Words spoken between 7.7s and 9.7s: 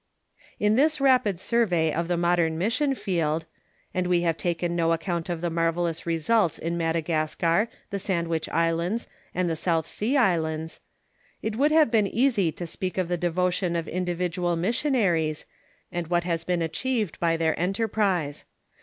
the Sandwich Islands, and the